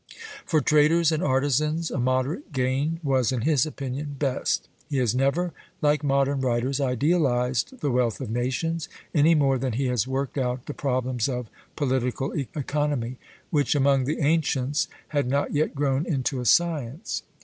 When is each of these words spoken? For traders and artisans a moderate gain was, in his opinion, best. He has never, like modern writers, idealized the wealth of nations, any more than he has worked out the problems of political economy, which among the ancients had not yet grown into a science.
For 0.47 0.61
traders 0.61 1.11
and 1.11 1.21
artisans 1.21 1.91
a 1.91 1.99
moderate 1.99 2.51
gain 2.51 2.99
was, 3.03 3.31
in 3.31 3.41
his 3.41 3.67
opinion, 3.67 4.15
best. 4.17 4.67
He 4.89 4.97
has 4.97 5.13
never, 5.13 5.53
like 5.79 6.03
modern 6.03 6.41
writers, 6.41 6.81
idealized 6.81 7.81
the 7.81 7.91
wealth 7.91 8.19
of 8.19 8.31
nations, 8.31 8.89
any 9.13 9.35
more 9.35 9.59
than 9.59 9.73
he 9.73 9.85
has 9.89 10.07
worked 10.07 10.39
out 10.39 10.65
the 10.65 10.73
problems 10.73 11.29
of 11.29 11.51
political 11.75 12.31
economy, 12.33 13.17
which 13.51 13.75
among 13.75 14.05
the 14.05 14.21
ancients 14.21 14.87
had 15.09 15.27
not 15.29 15.53
yet 15.53 15.75
grown 15.75 16.07
into 16.07 16.41
a 16.41 16.45
science. 16.45 17.21